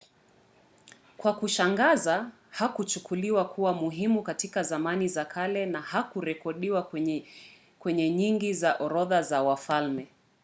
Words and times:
kwa 1.17 1.33
kushangaza 1.33 2.31
hakuchukuliwa 2.51 3.45
kuwa 3.45 3.73
muhimu 3.73 4.23
katika 4.23 4.63
zamani 4.63 5.07
za 5.07 5.25
kale 5.25 5.65
na 5.65 5.81
hakurekodiwa 5.81 6.83
kwenye 7.79 8.09
nyingi 8.09 8.53
za 8.53 8.75
orodha 8.79 9.21
za 9.21 9.41
wafalme 9.43 10.07